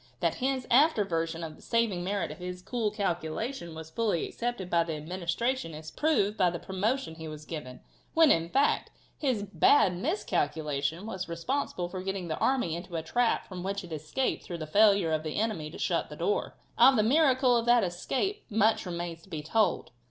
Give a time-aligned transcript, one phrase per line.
[0.19, 4.67] That his after version of the saving merit of his cool calculation was fully accepted
[4.67, 7.81] by the Administration is proved by the promotion he was given,
[8.15, 13.47] when, in fact, his bad miscalculation was responsible for getting the army into a trap
[13.47, 16.57] from which it escaped through the failure of the enemy to shut the door.
[16.79, 19.91] Of the miracle of that escape much remains to be told.